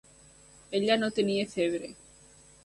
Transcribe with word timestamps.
Ella 0.79 0.97
no 1.03 1.09
tenia 1.19 1.45
febre. 1.53 1.93